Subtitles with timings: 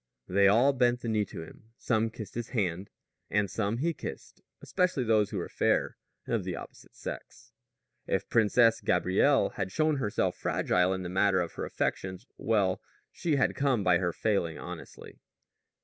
[0.27, 1.73] They all bent the knee to him.
[1.77, 2.89] Some kissed his hand
[3.29, 7.51] and some he kissed, especially those who were fair and of the opposite sex.
[8.07, 13.35] If Princess Gabrielle had shown herself fragile in the matter of her affections, well, she
[13.35, 15.19] had come by her failing honestly.